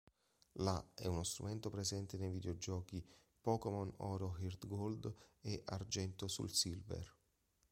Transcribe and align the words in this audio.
La 0.53 0.83
è 0.95 1.05
uno 1.05 1.21
strumento 1.23 1.69
presente 1.69 2.17
nei 2.17 2.31
videogiochi 2.31 3.05
"Pokémon 3.39 3.93
Oro 3.97 4.35
HeartGold 4.39 5.13
e 5.41 5.61
Argento 5.65 6.27
SoulSilver". 6.27 7.15